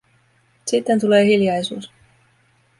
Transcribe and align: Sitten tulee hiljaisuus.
Sitten 0.65 0.99
tulee 0.99 1.25
hiljaisuus. 1.25 1.91